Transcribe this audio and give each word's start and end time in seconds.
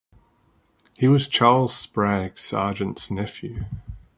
He 0.95 1.07
was 1.07 1.27
Charles 1.27 1.75
Sprague 1.75 2.39
Sargent's 2.39 3.11
nephew. 3.11 3.65